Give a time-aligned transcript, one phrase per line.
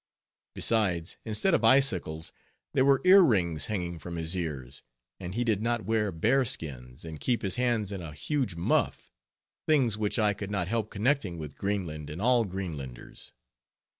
[0.55, 2.31] Besides, instead of icicles,
[2.73, 4.81] there were ear rings hanging from his ears;
[5.19, 9.11] and he did not wear bear skins, and keep his hands in a huge muff;
[9.67, 13.33] things, which I could not help connecting with Greenland and all Greenlanders.